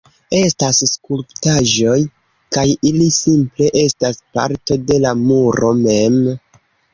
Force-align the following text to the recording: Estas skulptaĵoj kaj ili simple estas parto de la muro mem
Estas 0.35 0.77
skulptaĵoj 0.91 1.97
kaj 2.57 2.63
ili 2.93 3.11
simple 3.19 3.69
estas 3.83 4.19
parto 4.39 4.79
de 4.89 4.99
la 5.05 5.13
muro 5.21 5.71
mem 5.85 6.19